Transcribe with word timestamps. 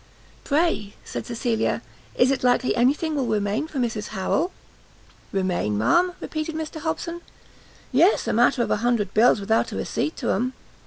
"Pray," 0.43 0.95
said 1.05 1.27
Cecilia, 1.27 1.83
"is 2.15 2.31
it 2.31 2.43
likely 2.43 2.75
any 2.75 2.91
thing 2.95 3.15
will 3.15 3.27
remain 3.27 3.67
for 3.67 3.77
Mrs 3.77 4.07
Harrel?" 4.07 4.51
"Remain, 5.31 5.77
ma'am?" 5.77 6.13
repeated 6.19 6.55
Mr 6.55 6.77
Hobson, 6.79 7.21
"Yes, 7.91 8.27
a 8.27 8.33
matter 8.33 8.63
of 8.63 8.71
a 8.71 8.77
hundred 8.77 9.13
bills 9.13 9.39
without 9.39 9.71
a 9.71 9.75
receipt 9.75 10.17
to 10.17 10.31
'em! 10.31 10.53